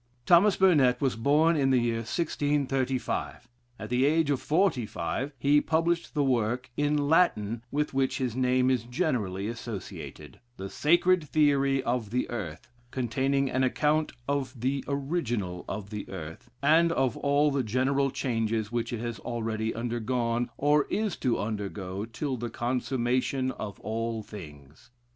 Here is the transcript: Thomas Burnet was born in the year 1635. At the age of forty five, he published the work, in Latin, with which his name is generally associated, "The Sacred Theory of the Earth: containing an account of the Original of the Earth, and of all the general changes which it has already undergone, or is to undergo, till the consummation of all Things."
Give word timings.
Thomas 0.25 0.55
Burnet 0.57 0.99
was 0.99 1.15
born 1.15 1.55
in 1.55 1.69
the 1.69 1.77
year 1.77 1.97
1635. 1.97 3.47
At 3.77 3.91
the 3.91 4.05
age 4.05 4.31
of 4.31 4.41
forty 4.41 4.87
five, 4.87 5.31
he 5.37 5.61
published 5.61 6.15
the 6.15 6.23
work, 6.23 6.71
in 6.75 7.07
Latin, 7.07 7.63
with 7.71 7.93
which 7.93 8.17
his 8.17 8.35
name 8.35 8.71
is 8.71 8.81
generally 8.85 9.47
associated, 9.47 10.39
"The 10.57 10.71
Sacred 10.71 11.23
Theory 11.29 11.83
of 11.83 12.09
the 12.09 12.27
Earth: 12.31 12.67
containing 12.89 13.51
an 13.51 13.63
account 13.63 14.11
of 14.27 14.59
the 14.59 14.83
Original 14.87 15.65
of 15.69 15.91
the 15.91 16.09
Earth, 16.09 16.49
and 16.63 16.91
of 16.91 17.15
all 17.15 17.51
the 17.51 17.61
general 17.61 18.09
changes 18.09 18.71
which 18.71 18.91
it 18.91 19.01
has 19.01 19.19
already 19.19 19.71
undergone, 19.75 20.49
or 20.57 20.85
is 20.89 21.15
to 21.17 21.37
undergo, 21.37 22.05
till 22.05 22.37
the 22.37 22.49
consummation 22.49 23.51
of 23.51 23.79
all 23.81 24.23
Things." 24.23 24.89